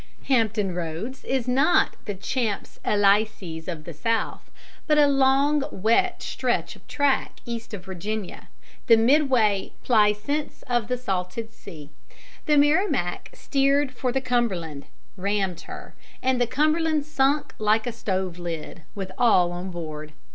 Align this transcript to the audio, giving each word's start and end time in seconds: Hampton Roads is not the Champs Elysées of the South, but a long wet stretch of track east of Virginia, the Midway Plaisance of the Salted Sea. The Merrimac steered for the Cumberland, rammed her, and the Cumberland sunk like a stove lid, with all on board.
Hampton 0.29 0.73
Roads 0.73 1.23
is 1.25 1.47
not 1.47 1.95
the 2.05 2.15
Champs 2.15 2.79
Elysées 2.83 3.67
of 3.67 3.83
the 3.83 3.93
South, 3.93 4.49
but 4.87 4.97
a 4.97 5.05
long 5.05 5.63
wet 5.71 6.23
stretch 6.23 6.75
of 6.75 6.87
track 6.87 7.33
east 7.45 7.71
of 7.71 7.85
Virginia, 7.85 8.47
the 8.87 8.97
Midway 8.97 9.73
Plaisance 9.83 10.63
of 10.63 10.87
the 10.87 10.97
Salted 10.97 11.53
Sea. 11.53 11.91
The 12.47 12.57
Merrimac 12.57 13.29
steered 13.33 13.91
for 13.91 14.11
the 14.11 14.21
Cumberland, 14.21 14.87
rammed 15.17 15.61
her, 15.69 15.93
and 16.23 16.41
the 16.41 16.47
Cumberland 16.47 17.05
sunk 17.05 17.53
like 17.59 17.85
a 17.85 17.91
stove 17.91 18.39
lid, 18.39 18.81
with 18.95 19.11
all 19.19 19.51
on 19.51 19.69
board. 19.69 20.13